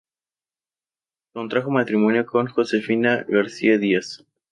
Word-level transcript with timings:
Contrajo 1.31 1.69
matrimonio 1.69 2.25
con 2.25 2.47
Josefina 2.47 3.23
García 3.29 3.77
Díaz. 3.77 4.25